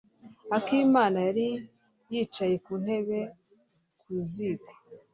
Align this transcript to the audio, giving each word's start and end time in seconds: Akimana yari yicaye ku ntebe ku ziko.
Akimana 0.57 1.17
yari 1.27 1.47
yicaye 2.11 2.55
ku 2.65 2.73
ntebe 2.83 3.19
ku 4.01 4.11
ziko. 4.29 4.71